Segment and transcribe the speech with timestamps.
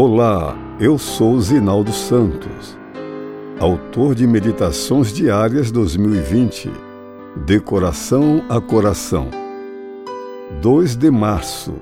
[0.00, 2.78] Olá, eu sou Zinaldo Santos,
[3.58, 6.70] autor de Meditações Diárias 2020,
[7.44, 9.28] De Coração a Coração.
[10.62, 11.74] 2 de março,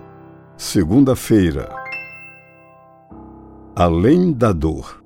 [0.57, 1.69] segunda-feira.
[3.75, 5.05] Além da dor.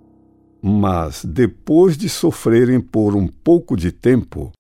[0.63, 4.53] Mas depois de sofrerem por um pouco de tempo,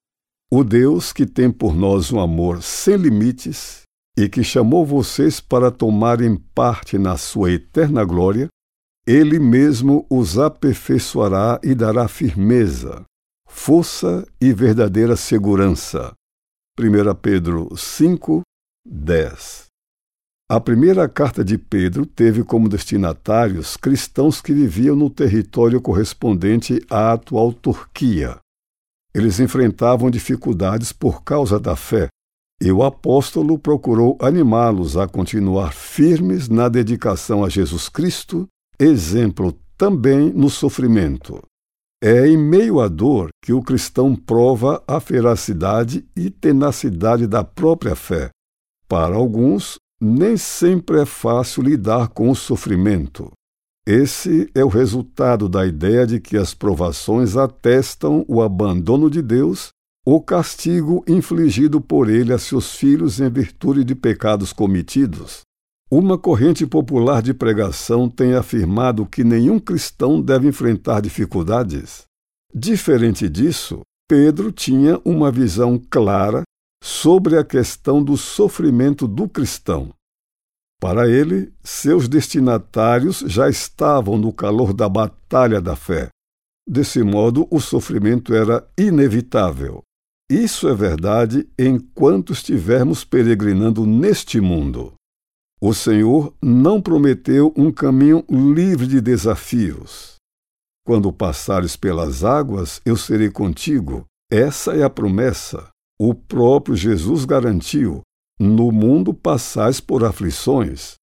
[0.50, 3.82] o Deus que tem por nós um amor sem limites
[4.20, 8.48] e que chamou vocês para tomarem parte na sua eterna glória,
[9.06, 13.02] ele mesmo os aperfeiçoará e dará firmeza,
[13.48, 16.12] força e verdadeira segurança.
[16.78, 18.42] 1 Pedro 5,
[18.86, 19.68] 10
[20.50, 27.14] A primeira carta de Pedro teve como destinatários cristãos que viviam no território correspondente à
[27.14, 28.36] atual Turquia.
[29.14, 32.08] Eles enfrentavam dificuldades por causa da fé,
[32.62, 38.46] e o apóstolo procurou animá-los a continuar firmes na dedicação a Jesus Cristo,
[38.78, 41.42] exemplo também no sofrimento.
[42.02, 47.94] É em meio à dor que o cristão prova a feracidade e tenacidade da própria
[47.94, 48.30] fé.
[48.86, 53.30] Para alguns, nem sempre é fácil lidar com o sofrimento.
[53.86, 59.70] Esse é o resultado da ideia de que as provações atestam o abandono de Deus
[60.06, 65.42] o castigo infligido por ele a seus filhos em virtude de pecados cometidos.
[65.90, 72.04] Uma corrente popular de pregação tem afirmado que nenhum cristão deve enfrentar dificuldades.
[72.54, 76.42] Diferente disso, Pedro tinha uma visão clara
[76.82, 79.92] sobre a questão do sofrimento do cristão.
[80.80, 86.08] Para ele, seus destinatários já estavam no calor da batalha da fé.
[86.66, 89.82] Desse modo, o sofrimento era inevitável.
[90.30, 94.94] Isso é verdade enquanto estivermos peregrinando neste mundo.
[95.60, 100.18] O Senhor não prometeu um caminho livre de desafios.
[100.86, 104.04] Quando passares pelas águas, eu serei contigo.
[104.30, 105.68] Essa é a promessa.
[106.00, 108.02] O próprio Jesus garantiu:
[108.38, 110.94] no mundo passais por aflições,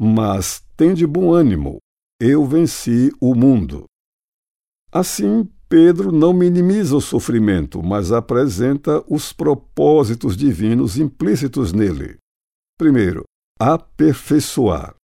[0.00, 1.78] mas tende bom ânimo,
[2.20, 3.84] eu venci o mundo.
[4.92, 12.18] Assim, Pedro não minimiza o sofrimento, mas apresenta os propósitos divinos implícitos nele.
[12.76, 13.22] Primeiro,
[13.56, 14.96] aperfeiçoar.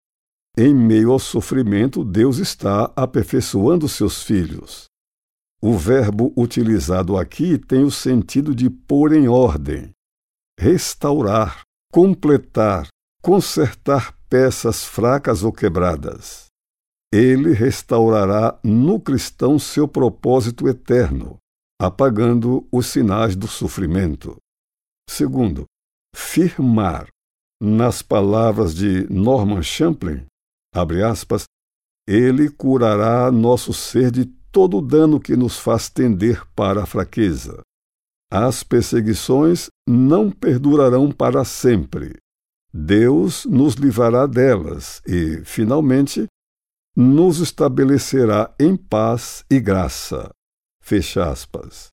[0.59, 4.87] Em meio ao sofrimento, Deus está aperfeiçoando seus filhos.
[5.63, 9.93] O verbo utilizado aqui tem o sentido de pôr em ordem,
[10.59, 11.61] restaurar,
[11.93, 12.89] completar,
[13.23, 16.47] consertar peças fracas ou quebradas.
[17.13, 21.39] Ele restaurará no cristão seu propósito eterno,
[21.81, 24.37] apagando os sinais do sofrimento.
[25.09, 25.65] Segundo,
[26.15, 27.09] firmar.
[27.59, 30.27] Nas palavras de Norman Champlin,
[30.75, 31.45] abre aspas,
[32.07, 37.63] ele curará nosso ser de todo o dano que nos faz tender para a fraqueza.
[38.31, 42.17] As perseguições não perdurarão para sempre.
[42.75, 46.27] Deus nos livrará delas e, finalmente,
[46.97, 50.31] nos estabelecerá em paz e graça.
[50.81, 51.89] Fecha aspas.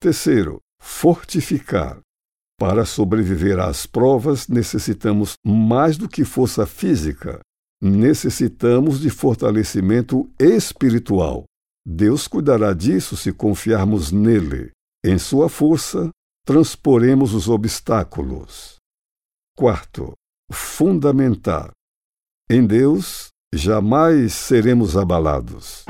[0.00, 1.98] Terceiro, fortificar.
[2.58, 7.40] Para sobreviver às provas, necessitamos mais do que força física.
[7.82, 11.44] Necessitamos de fortalecimento espiritual.
[11.84, 14.70] Deus cuidará disso se confiarmos nele.
[15.04, 16.10] Em sua força,
[16.46, 18.76] transporemos os obstáculos.
[19.56, 20.12] Quarto,
[20.50, 21.72] fundamentar.
[22.48, 25.84] Em Deus, jamais seremos abalados.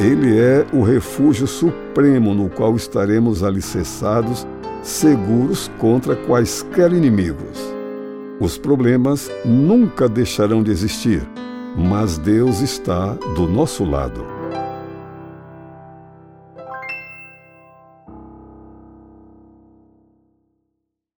[0.00, 4.46] Ele é o refúgio supremo no qual estaremos alicerçados,
[4.82, 7.74] seguros contra quaisquer inimigos.
[8.38, 11.26] Os problemas nunca deixarão de existir,
[11.76, 14.35] mas Deus está do nosso lado.